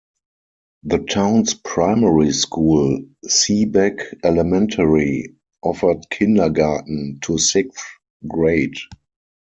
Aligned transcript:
The 0.81 0.97
town's 0.97 1.53
primary 1.53 2.31
school, 2.31 3.03
Seabeck 3.23 4.01
Elementary, 4.23 5.35
offered 5.61 6.09
kindergarten 6.09 7.19
to 7.21 7.37
sixth 7.37 7.85
grade. 8.27 8.73